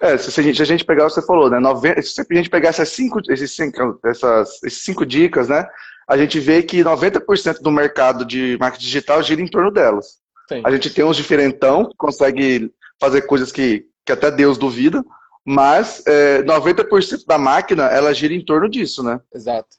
[0.00, 1.58] É, se a gente, se a gente pegar, você falou, né?
[1.58, 5.66] 90, se a gente pegar essas cinco, esses cinco, essas, esses cinco dicas, né?
[6.06, 10.20] A gente vê que 90% do mercado de marketing digital gira em torno delas.
[10.48, 10.62] Sim.
[10.64, 15.04] A gente tem uns diferentão que consegue fazer coisas que, que até Deus duvida,
[15.44, 19.20] mas é, 90% da máquina ela gira em torno disso, né?
[19.34, 19.76] Exato,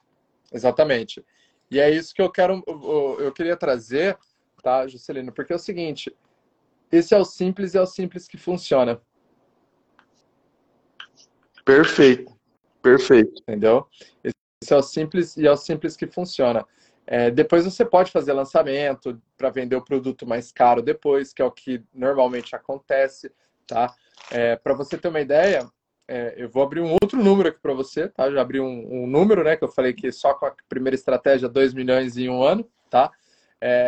[0.52, 1.24] exatamente.
[1.70, 2.64] E é isso que eu quero,
[3.20, 4.18] eu queria trazer,
[4.64, 5.32] tá, Juscelino?
[5.32, 6.14] Porque é o seguinte:
[6.92, 9.00] esse é o simples e é o simples que funciona.
[11.68, 12.34] Perfeito,
[12.82, 13.42] perfeito.
[13.42, 13.86] Entendeu?
[14.24, 16.66] Esse é o simples e é o simples que funciona.
[17.06, 21.46] É, depois você pode fazer lançamento para vender o produto mais caro depois, que é
[21.46, 23.30] o que normalmente acontece,
[23.68, 23.94] tá?
[24.32, 25.70] É, para você ter uma ideia,
[26.08, 28.32] é, eu vou abrir um outro número aqui para você, tá?
[28.32, 29.58] Já abri um, um, número, né?
[29.58, 33.12] Que eu falei que só com a primeira estratégia 2 milhões em um ano, tá?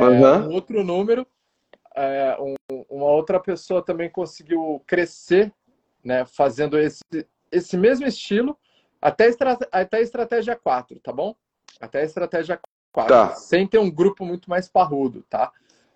[0.02, 0.50] Uhum.
[0.50, 1.26] Um outro número,
[1.96, 2.56] é, um,
[2.90, 5.54] uma outra pessoa também conseguiu crescer,
[6.04, 6.26] né?
[6.26, 7.00] Fazendo esse
[7.52, 8.58] esse mesmo estilo
[9.02, 9.30] até,
[9.72, 11.36] até a estratégia 4, tá bom?
[11.80, 12.60] Até a estratégia
[12.92, 13.14] 4.
[13.14, 13.36] Tá.
[13.36, 15.52] Sem ter um grupo muito mais parrudo, tá?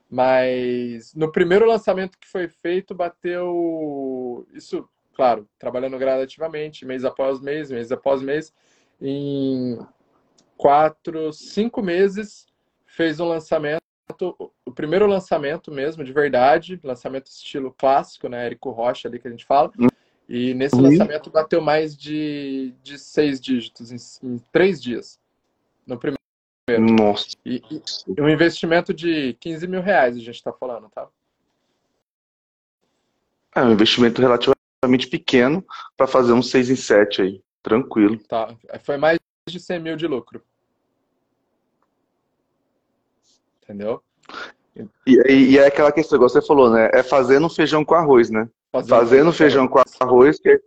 [0.10, 4.48] Mas no primeiro lançamento que foi feito, bateu.
[4.54, 8.54] Isso, claro, trabalhando gradativamente, mês após mês, mês após mês.
[9.02, 9.80] Em
[10.56, 12.46] quatro, cinco meses,
[12.86, 13.82] fez um lançamento,
[14.66, 18.46] o primeiro lançamento mesmo, de verdade, lançamento estilo clássico, né?
[18.46, 19.72] Érico Rocha ali que a gente fala.
[19.80, 19.88] Hum.
[20.28, 20.84] E nesse uhum.
[20.84, 25.20] lançamento bateu mais de, de seis dígitos em, em três dias.
[25.86, 26.22] No primeiro.
[26.80, 27.28] Nossa.
[27.46, 31.08] E, e, um investimento de 15 mil reais a gente está falando, tá?
[33.54, 35.64] É um investimento relativamente pequeno
[35.98, 37.42] para fazer um 6 em 7 aí.
[37.62, 38.18] Tranquilo.
[38.28, 38.56] Tá.
[38.82, 40.42] Foi mais de 100 mil de lucro.
[43.62, 44.02] Entendeu?
[44.76, 46.90] E, e, e é aquela questão, igual você falou, né?
[46.94, 48.50] É fazendo feijão com arroz, né?
[48.74, 50.60] Fazendo, fazendo feijão com arroz, que,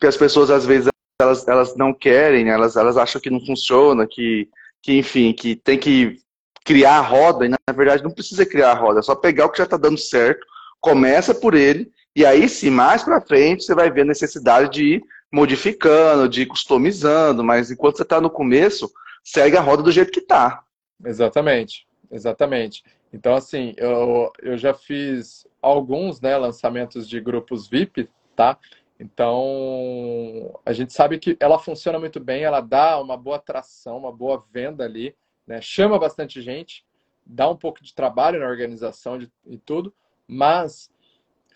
[0.00, 0.88] que as pessoas às vezes
[1.20, 2.52] elas, elas não querem, né?
[2.52, 4.48] elas, elas acham que não funciona, que,
[4.80, 6.20] que enfim, que tem que
[6.64, 9.50] criar a roda, e na verdade não precisa criar a roda, é só pegar o
[9.50, 10.46] que já está dando certo,
[10.80, 14.84] começa por ele, e aí sim, mais para frente, você vai ver a necessidade de
[14.94, 18.88] ir modificando, de ir customizando, mas enquanto você está no começo,
[19.24, 20.62] segue a roda do jeito que está.
[21.04, 22.84] Exatamente, exatamente.
[23.12, 28.58] Então, assim, eu, eu já fiz alguns né, lançamentos de grupos VIP, tá?
[29.00, 34.12] Então, a gente sabe que ela funciona muito bem, ela dá uma boa atração, uma
[34.12, 35.14] boa venda ali,
[35.46, 35.60] né?
[35.60, 36.84] chama bastante gente,
[37.24, 39.94] dá um pouco de trabalho na organização de, e tudo,
[40.26, 40.90] mas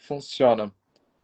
[0.06, 0.72] funciona.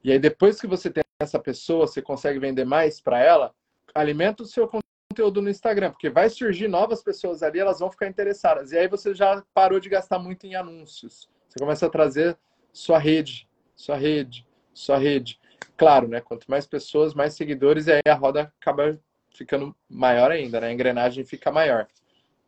[0.02, 3.54] E aí, depois que você tem essa pessoa, você consegue vender mais para ela,
[3.94, 8.08] alimenta o seu conteúdo no Instagram, porque vai surgir novas pessoas ali, elas vão ficar
[8.08, 8.72] interessadas.
[8.72, 11.28] E aí você já parou de gastar muito em anúncios.
[11.48, 12.36] Você começa a trazer
[12.72, 15.38] sua rede, sua rede, sua rede.
[15.76, 16.20] Claro, né?
[16.20, 18.98] Quanto mais pessoas, mais seguidores, e aí a roda acaba
[19.34, 20.68] ficando maior ainda, né?
[20.68, 21.86] A engrenagem fica maior.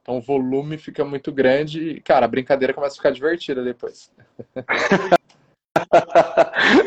[0.03, 4.11] Então o volume fica muito grande e, cara, a brincadeira começa a ficar divertida depois.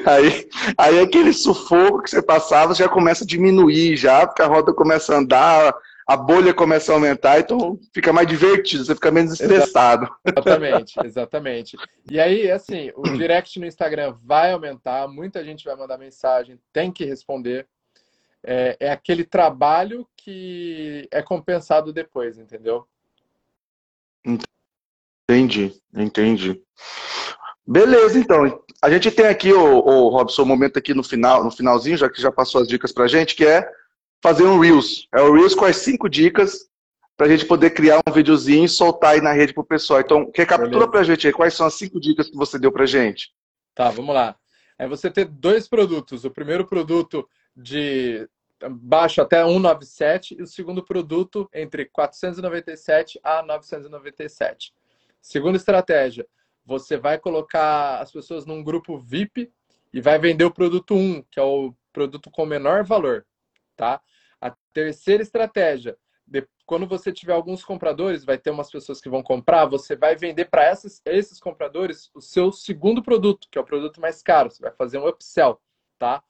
[0.06, 4.74] aí, aí aquele sufoco que você passava já começa a diminuir já, porque a roda
[4.74, 5.74] começa a andar,
[6.08, 10.10] a bolha começa a aumentar, então fica mais divertido, você fica menos estressado.
[10.26, 11.78] Exatamente, exatamente.
[12.10, 16.92] E aí, assim, o direct no Instagram vai aumentar, muita gente vai mandar mensagem, tem
[16.92, 17.68] que responder.
[18.46, 22.86] É, é aquele trabalho que é compensado depois, entendeu?
[25.30, 26.62] Entendi, entendi.
[27.66, 28.62] Beleza, então.
[28.82, 32.10] A gente tem aqui, o, o Robson, um momento aqui no final, no finalzinho, já
[32.10, 33.66] que já passou as dicas pra gente, que é
[34.24, 35.10] fazer um Reels.
[35.14, 36.70] É o Reels com as cinco dicas
[37.18, 40.00] para a gente poder criar um videozinho e soltar aí na rede pro pessoal.
[40.00, 42.86] Então, recapitula para a gente aí quais são as cinco dicas que você deu para
[42.86, 43.34] gente.
[43.76, 44.38] Tá, vamos lá.
[44.80, 46.24] É você ter dois produtos.
[46.24, 48.28] O primeiro produto de
[48.72, 54.74] baixo até 197 e o segundo produto entre 497 a 997.
[55.22, 56.26] Segunda estratégia,
[56.66, 59.52] você vai colocar as pessoas num grupo VIP
[59.94, 63.26] e vai vender o produto 1, que é o produto com menor valor,
[63.76, 64.02] tá?
[64.44, 65.98] A terceira estratégia,
[66.66, 70.50] quando você tiver alguns compradores, vai ter umas pessoas que vão comprar, você vai vender
[70.50, 70.70] para
[71.06, 74.52] esses compradores o seu segundo produto, que é o produto mais caro.
[74.52, 75.62] Você vai fazer um upsell,
[75.98, 76.22] tá?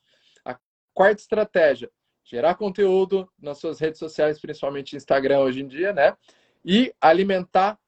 [0.45, 0.59] A
[0.93, 1.89] quarta estratégia,
[2.23, 6.15] gerar conteúdo nas suas redes sociais, principalmente Instagram hoje em dia, né?
[6.63, 7.79] E alimentar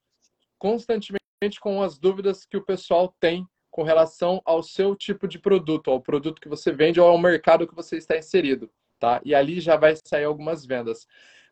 [0.57, 1.19] constantemente
[1.59, 6.01] com as dúvidas que o pessoal tem com relação ao seu tipo de produto, ao
[6.01, 9.21] produto que você vende ou ao mercado que você está inserido tá?
[9.23, 11.07] E ali já vai sair algumas vendas.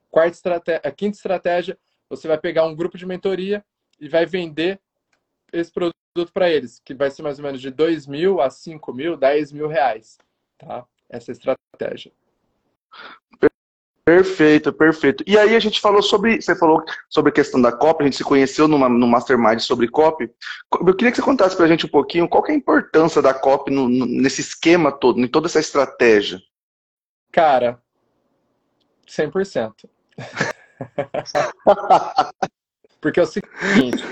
[0.09, 1.77] Quarta estratégia, a quinta estratégia,
[2.09, 3.63] você vai pegar um grupo de mentoria
[3.99, 4.79] e vai vender
[5.51, 5.93] esse produto
[6.33, 9.51] para eles, que vai ser mais ou menos de 2 mil a 5 mil, 10
[9.51, 10.17] mil reais,
[10.57, 10.85] tá?
[11.09, 12.11] Essa é estratégia.
[14.05, 15.23] Perfeito, perfeito.
[15.25, 18.17] E aí a gente falou sobre, você falou sobre a questão da COP, a gente
[18.17, 20.29] se conheceu numa, no Mastermind sobre COP.
[20.85, 23.33] Eu queria que você contasse para a gente um pouquinho qual é a importância da
[23.33, 26.41] COP no, no, nesse esquema todo, em toda essa estratégia.
[27.33, 27.81] Cara,
[29.07, 29.89] 100%.
[33.01, 34.03] Porque é o seguinte,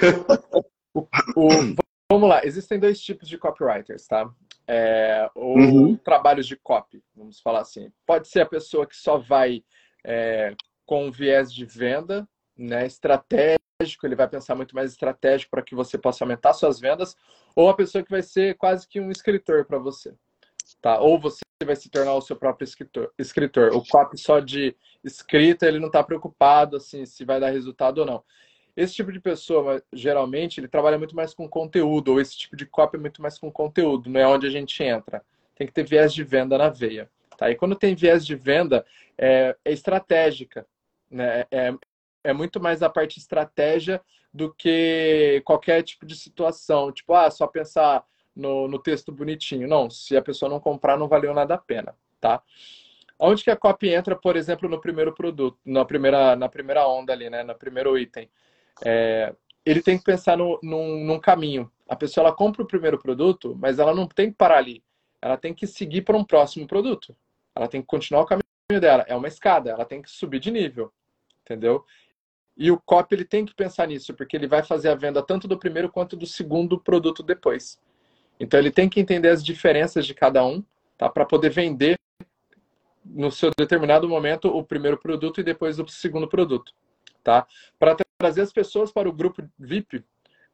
[0.93, 1.07] o,
[1.37, 1.49] o,
[2.11, 4.27] vamos lá, existem dois tipos de copywriters, tá?
[4.67, 5.95] É, ou uhum.
[5.95, 7.91] trabalhos de copy, vamos falar assim.
[8.07, 9.63] Pode ser a pessoa que só vai
[10.03, 13.59] é, com viés de venda, né, estratégico,
[14.03, 17.15] ele vai pensar muito mais estratégico para que você possa aumentar suas vendas,
[17.55, 20.15] ou a pessoa que vai ser quase que um escritor para você,
[20.81, 20.99] tá?
[20.99, 23.11] Ou você vai se tornar o seu próprio escritor.
[23.17, 23.75] escritor.
[23.75, 28.05] O copy só de escrita, ele não está preocupado assim se vai dar resultado ou
[28.05, 28.23] não.
[28.75, 32.65] Esse tipo de pessoa, geralmente, ele trabalha muito mais com conteúdo, ou esse tipo de
[32.65, 35.23] copy é muito mais com conteúdo, não é onde a gente entra.
[35.55, 37.09] Tem que ter viés de venda na veia.
[37.37, 37.51] Tá?
[37.51, 38.85] E quando tem viés de venda,
[39.17, 40.65] é, é estratégica.
[41.09, 41.45] Né?
[41.51, 41.73] É,
[42.23, 44.01] é muito mais a parte estratégia
[44.33, 46.91] do que qualquer tipo de situação.
[46.91, 49.67] Tipo, ah, só pensar no, no texto bonitinho.
[49.67, 52.41] Não, se a pessoa não comprar, não valeu nada a pena, tá?
[53.19, 57.13] Onde que a copy entra, por exemplo, no primeiro produto, na primeira, na primeira onda
[57.13, 57.43] ali, né?
[57.43, 58.29] No primeiro item.
[58.83, 61.71] É, ele tem que pensar no, num, num caminho.
[61.87, 64.83] A pessoa ela compra o primeiro produto, mas ela não tem que parar ali.
[65.21, 67.15] Ela tem que seguir para um próximo produto.
[67.55, 69.05] Ela tem que continuar o caminho dela.
[69.07, 70.91] É uma escada, ela tem que subir de nível.
[71.43, 71.85] Entendeu?
[72.57, 75.47] E o copy ele tem que pensar nisso, porque ele vai fazer a venda tanto
[75.47, 77.79] do primeiro quanto do segundo produto depois.
[78.41, 80.63] Então ele tem que entender as diferenças de cada um,
[80.97, 81.07] tá?
[81.07, 81.95] Para poder vender
[83.05, 86.73] no seu determinado momento o primeiro produto e depois o segundo produto,
[87.23, 87.45] tá?
[87.77, 90.03] Para trazer as pessoas para o grupo VIP,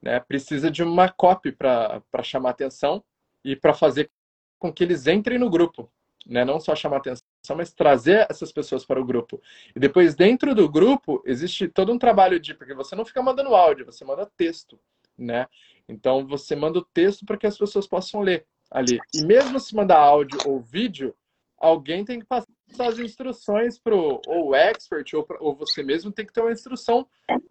[0.02, 0.20] né?
[0.20, 3.02] Precisa de uma copy para chamar atenção
[3.42, 4.12] e para fazer
[4.60, 5.90] com que eles entrem no grupo,
[6.26, 6.44] né?
[6.44, 7.24] Não só chamar atenção,
[7.56, 9.42] mas trazer essas pessoas para o grupo.
[9.74, 13.56] E depois dentro do grupo existe todo um trabalho de porque você não fica mandando
[13.56, 14.78] áudio, você manda texto,
[15.18, 15.48] né?
[15.88, 19.00] Então você manda o texto para que as pessoas possam ler ali.
[19.14, 21.16] E mesmo se mandar áudio ou vídeo,
[21.58, 22.48] alguém tem que passar
[22.80, 27.08] as instruções para o expert ou, pra, ou você mesmo tem que ter uma instrução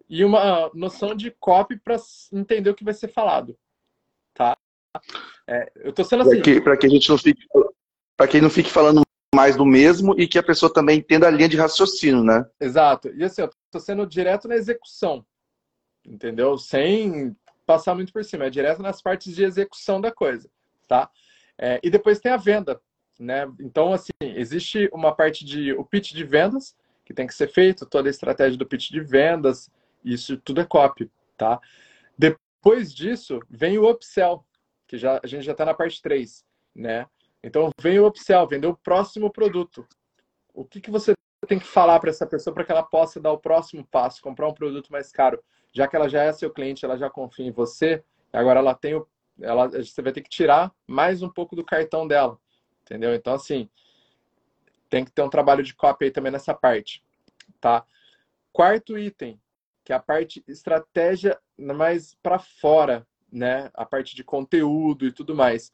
[0.07, 1.97] e uma noção de copy para
[2.31, 3.57] entender o que vai ser falado,
[4.33, 4.57] tá?
[5.47, 6.41] É, eu tô sendo assim.
[6.61, 7.47] Para que, que a gente não fique,
[8.15, 9.01] para que não fique falando
[9.35, 12.45] mais do mesmo e que a pessoa também entenda a linha de raciocínio, né?
[12.59, 13.09] Exato.
[13.13, 15.25] E assim, eu tô sendo direto na execução,
[16.05, 16.57] entendeu?
[16.57, 17.35] Sem
[17.67, 20.49] passar muito por cima, é direto nas partes de execução da coisa,
[20.87, 21.11] tá?
[21.57, 22.81] É, e depois tem a venda,
[23.19, 23.45] né?
[23.59, 26.75] Então, assim, existe uma parte de o pitch de vendas
[27.05, 29.69] que tem que ser feito, toda a estratégia do pitch de vendas,
[30.03, 31.59] isso tudo é copy, tá?
[32.17, 34.45] Depois disso, vem o upsell,
[34.87, 37.05] que já, a gente já está na parte 3, né?
[37.43, 39.85] Então, vem o upsell, vender o próximo produto.
[40.53, 41.13] O que, que você
[41.47, 44.47] tem que falar para essa pessoa para que ela possa dar o próximo passo, comprar
[44.47, 45.41] um produto mais caro?
[45.77, 48.95] Já que ela já é seu cliente, ela já confia em você, agora ela tem
[48.95, 49.07] o.
[49.39, 52.39] Ela, você vai ter que tirar mais um pouco do cartão dela.
[52.81, 53.13] Entendeu?
[53.13, 53.69] Então, assim,
[54.89, 57.03] tem que ter um trabalho de copy aí também nessa parte.
[57.61, 57.85] Tá?
[58.51, 59.39] Quarto item,
[59.85, 63.69] que é a parte estratégia mais para fora, né?
[63.75, 65.71] A parte de conteúdo e tudo mais.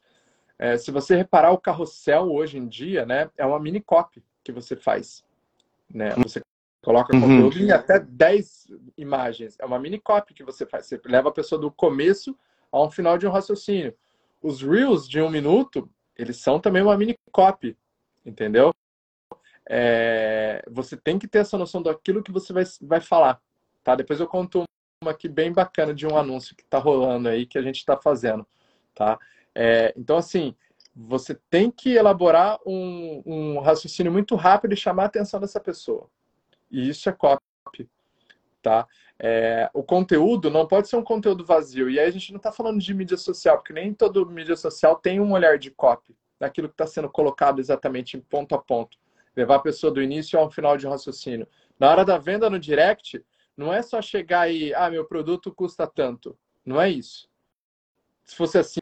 [0.59, 4.51] É, se você reparar o carrossel hoje em dia, né, é uma mini copy que
[4.51, 5.23] você faz.
[5.89, 6.09] Né?
[6.17, 6.41] Você
[6.83, 7.21] coloca uhum.
[7.21, 8.67] conteúdo em até 10
[8.97, 9.55] imagens.
[9.59, 10.85] É uma mini copy que você faz.
[10.85, 12.37] Você leva a pessoa do começo
[12.71, 13.95] ao final de um raciocínio.
[14.41, 17.77] Os Reels de um minuto, eles são também uma mini copy,
[18.25, 18.73] entendeu?
[19.67, 23.39] É, você tem que ter essa noção daquilo que você vai, vai falar,
[23.81, 23.95] tá?
[23.95, 24.65] Depois eu conto
[25.01, 27.95] uma aqui bem bacana de um anúncio que está rolando aí, que a gente está
[27.95, 28.45] fazendo,
[28.93, 29.17] tá?
[29.55, 30.53] É, então, assim,
[30.93, 36.09] você tem que elaborar um, um, raciocínio muito rápido e chamar a atenção dessa pessoa.
[36.73, 37.87] E isso é copy,
[38.63, 38.87] tá?
[39.19, 41.87] É, o conteúdo não pode ser um conteúdo vazio.
[41.87, 44.95] E aí a gente não está falando de mídia social, porque nem toda mídia social
[44.95, 48.97] tem um olhar de copy, daquilo que está sendo colocado exatamente em ponto a ponto.
[49.35, 51.47] Levar a pessoa do início ao final de um raciocínio.
[51.79, 53.23] Na hora da venda no direct,
[53.55, 56.35] não é só chegar e, ah, meu produto custa tanto.
[56.65, 57.29] Não é isso.
[58.23, 58.79] Se fosse assim,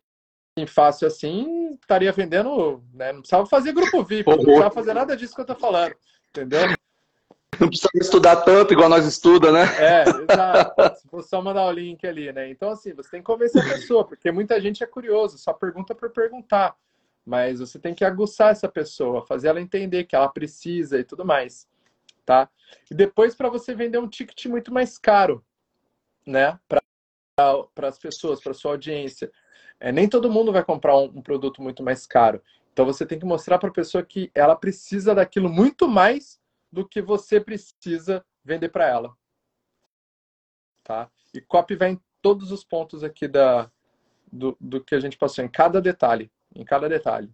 [0.66, 3.12] fácil assim, estaria vendendo, né?
[3.12, 5.94] Não precisava fazer grupo VIP, não precisava fazer nada disso que eu tô falando,
[6.30, 6.62] entendeu?
[7.62, 9.62] Não precisa estudar tanto igual nós estuda, né?
[9.80, 11.00] É, exato.
[11.00, 12.50] Se só mandar o link ali, né?
[12.50, 15.94] Então, assim, você tem que convencer a pessoa, porque muita gente é curioso, só pergunta
[15.94, 16.76] por perguntar.
[17.24, 21.24] Mas você tem que aguçar essa pessoa, fazer ela entender que ela precisa e tudo
[21.24, 21.68] mais,
[22.26, 22.50] tá?
[22.90, 25.46] E depois para você vender um ticket muito mais caro,
[26.26, 26.60] né?
[26.68, 26.82] Para
[27.88, 29.32] as pessoas, para sua audiência.
[29.80, 32.42] É, nem todo mundo vai comprar um, um produto muito mais caro.
[32.74, 36.41] Então você tem que mostrar para a pessoa que ela precisa daquilo muito mais
[36.72, 39.14] do que você precisa vender para ela.
[40.84, 41.10] Tá?
[41.34, 43.70] E copy vai em todos os pontos aqui da,
[44.32, 46.32] do, do que a gente passou, em cada detalhe.
[46.56, 47.30] Em cada detalhe.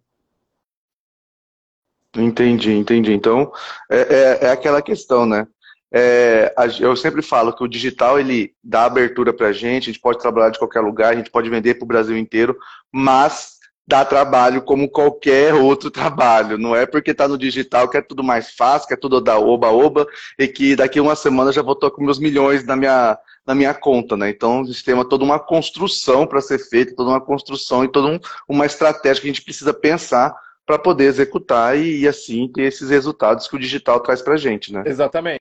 [2.16, 3.12] Entendi, entendi.
[3.12, 3.52] Então,
[3.90, 5.46] é, é, é aquela questão, né?
[5.90, 10.00] É, eu sempre falo que o digital ele dá abertura para a gente, a gente
[10.00, 12.58] pode trabalhar de qualquer lugar, a gente pode vender para o Brasil inteiro,
[12.92, 13.57] mas
[13.88, 16.58] dá trabalho como qualquer outro trabalho.
[16.58, 19.38] Não é porque está no digital que é tudo mais fácil, que é tudo da
[19.38, 20.06] oba-oba,
[20.38, 24.14] e que daqui uma semana já estar com meus milhões na minha, na minha conta.
[24.14, 24.28] Né?
[24.28, 28.20] Então, tem uma, toda uma construção para ser feita, toda uma construção e toda um,
[28.46, 32.90] uma estratégia que a gente precisa pensar para poder executar e, e, assim ter esses
[32.90, 34.82] resultados que o digital traz para a gente, né?
[34.84, 35.40] Exatamente.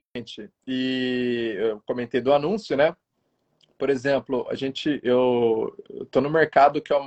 [0.66, 2.96] E eu comentei do anúncio, né?
[3.78, 6.98] Por exemplo, a gente, eu estou no mercado que é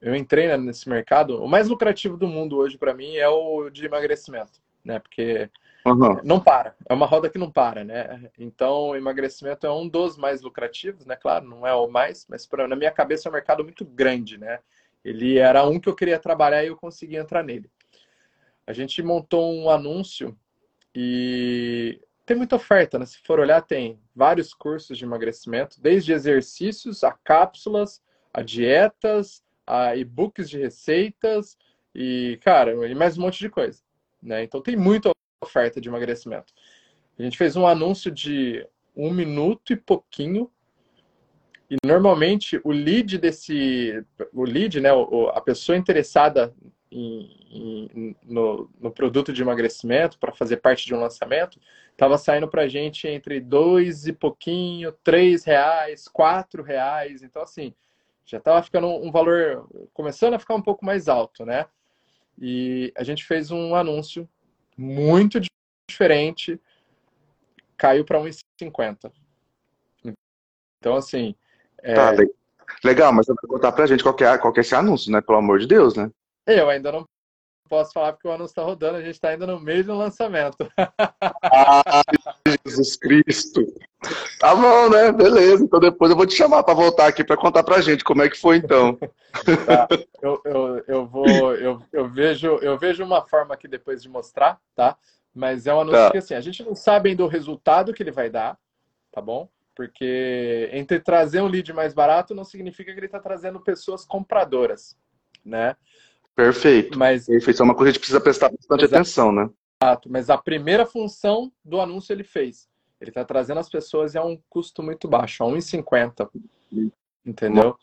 [0.00, 1.42] eu entrei nesse mercado.
[1.42, 4.98] O mais lucrativo do mundo hoje para mim é o de emagrecimento, né?
[4.98, 5.50] Porque
[5.84, 6.20] uhum.
[6.22, 8.30] não para, é uma roda que não para, né?
[8.38, 11.16] Então, emagrecimento é um dos mais lucrativos, né?
[11.16, 14.38] Claro, não é o mais, mas pra, na minha cabeça é um mercado muito grande,
[14.38, 14.58] né?
[15.04, 17.70] Ele era um que eu queria trabalhar e eu consegui entrar nele.
[18.66, 20.36] A gente montou um anúncio
[20.92, 23.06] e tem muita oferta, né?
[23.06, 28.02] Se for olhar, tem vários cursos de emagrecimento, desde exercícios a cápsulas,
[28.34, 31.58] a dietas, a e-books de receitas
[31.94, 33.82] e, cara, e mais um monte de coisa,
[34.22, 34.44] né?
[34.44, 35.10] Então tem muita
[35.42, 36.52] oferta de emagrecimento.
[37.18, 40.50] A gente fez um anúncio de um minuto e pouquinho
[41.68, 44.90] e normalmente o lead desse, o lead, né,
[45.32, 46.54] a pessoa interessada
[46.90, 51.58] em, em, no, no, produto de emagrecimento para fazer parte de um lançamento,
[51.90, 57.22] estava saindo para gente entre dois e pouquinho, três reais, quatro reais.
[57.22, 57.74] Então assim,
[58.26, 61.66] já estava ficando um valor começando a ficar um pouco mais alto, né?
[62.38, 64.28] E a gente fez um anúncio
[64.76, 65.40] muito
[65.88, 66.60] diferente,
[67.76, 69.12] caiu para 1,50.
[70.78, 71.34] Então assim,
[71.78, 71.94] é...
[71.94, 72.10] Tá,
[72.84, 75.20] legal, mas você vai contar pra gente qual que, é, qual é esse anúncio, né?
[75.20, 76.10] Pelo amor de Deus, né?
[76.46, 77.04] Eu ainda não
[77.68, 80.68] posso falar porque o anúncio está rodando, a gente está ainda no meio do lançamento.
[81.42, 82.02] Ah,
[82.66, 83.64] Jesus Cristo!
[84.38, 85.12] Tá bom, né?
[85.12, 85.64] Beleza.
[85.64, 88.28] Então depois eu vou te chamar para voltar aqui para contar pra gente como é
[88.28, 88.98] que foi então.
[89.66, 89.88] Tá.
[90.22, 94.58] Eu, eu, eu vou, eu, eu, vejo, eu vejo uma forma aqui depois de mostrar,
[94.74, 94.96] tá?
[95.34, 96.10] Mas é um anúncio tá.
[96.10, 98.58] que assim, a gente não sabe ainda o resultado que ele vai dar,
[99.12, 99.48] tá bom?
[99.74, 104.96] Porque entre trazer um lead mais barato não significa que ele está trazendo pessoas compradoras,
[105.44, 105.76] né?
[106.34, 106.98] Perfeito.
[106.98, 107.62] Mas Perfeito.
[107.62, 108.94] é uma coisa que a gente precisa prestar bastante Exato.
[108.94, 109.50] atenção, né?
[109.82, 110.10] Exato.
[110.10, 112.68] Mas a primeira função do anúncio ele fez.
[113.00, 116.28] Ele está trazendo as pessoas a um custo muito baixo, a 1,50.
[117.24, 117.76] Entendeu?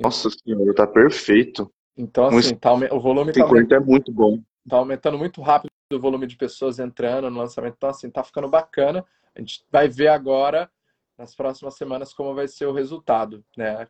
[0.00, 1.70] Nossa senhora, tá perfeito.
[1.96, 3.40] Então, assim, tá, o volume tá.
[3.74, 4.40] é muito bom.
[4.68, 7.74] tá aumentando muito rápido o volume de pessoas entrando no lançamento.
[7.76, 9.04] Então, assim, tá ficando bacana.
[9.34, 10.70] A gente vai ver agora,
[11.16, 13.86] nas próximas semanas, como vai ser o resultado, né?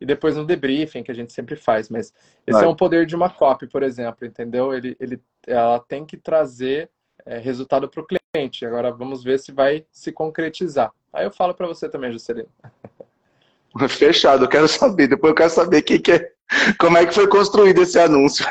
[0.00, 1.88] E depois no debriefing, que a gente sempre faz.
[1.88, 2.12] Mas
[2.46, 2.64] esse vai.
[2.64, 4.74] é um poder de uma copy, por exemplo, entendeu?
[4.74, 6.90] Ele, ele, ela tem que trazer
[7.24, 8.25] é, resultado para o cliente.
[8.66, 10.92] Agora, vamos ver se vai se concretizar.
[11.12, 12.48] Aí eu falo para você também, Juscelino.
[13.88, 15.08] Fechado, eu quero saber.
[15.08, 16.32] Depois eu quero saber quem que é,
[16.78, 18.44] como é que foi construído esse anúncio.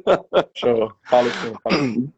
[0.56, 2.12] Show, falo sim, falo sim.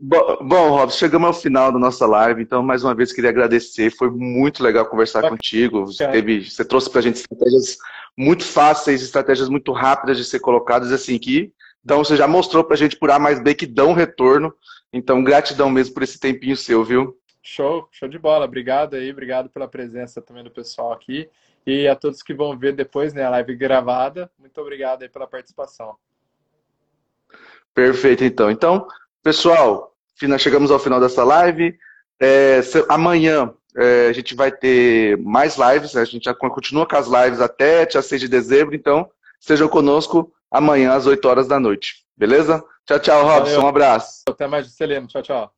[0.00, 3.90] Bom, bom, Robson, chegamos ao final da nossa live, então mais uma vez queria agradecer,
[3.90, 5.36] foi muito legal conversar Bacana.
[5.36, 5.86] contigo.
[5.86, 7.78] Você, teve, você trouxe para a gente estratégias
[8.16, 11.52] muito fáceis, estratégias muito rápidas de ser colocadas, assim, que
[11.84, 14.52] então você já mostrou para a gente por A mais B que dão retorno.
[14.92, 17.16] Então, gratidão mesmo por esse tempinho seu, viu?
[17.42, 18.44] Show, show de bola.
[18.44, 21.28] Obrigado aí, obrigado pela presença também do pessoal aqui.
[21.66, 25.26] E a todos que vão ver depois, né, a live gravada, muito obrigado aí pela
[25.26, 25.96] participação.
[27.74, 28.50] Perfeito, então.
[28.50, 28.86] Então,
[29.22, 29.94] pessoal,
[30.38, 31.78] chegamos ao final dessa live.
[32.20, 37.06] É, amanhã é, a gente vai ter mais lives, a gente já continua com as
[37.06, 39.08] lives até dia 6 de dezembro, então
[39.38, 42.04] estejam conosco amanhã às 8 horas da noite.
[42.18, 42.64] Beleza?
[42.84, 43.44] Tchau, tchau, Robson.
[43.44, 43.62] Valeu.
[43.62, 44.22] Um abraço.
[44.28, 45.06] Até mais, Celino.
[45.06, 45.52] Tchau, tchau.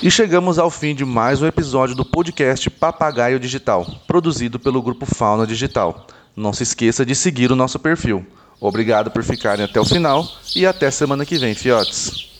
[0.00, 5.06] E chegamos ao fim de mais um episódio do podcast Papagaio Digital, produzido pelo grupo
[5.06, 6.06] Fauna Digital.
[6.36, 8.24] Não se esqueça de seguir o nosso perfil.
[8.60, 12.35] Obrigado por ficarem até o final e até semana que vem, fiotes.